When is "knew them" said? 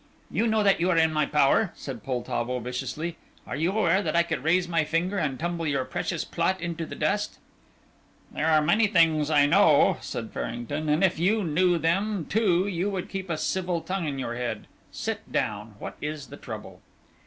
11.43-12.25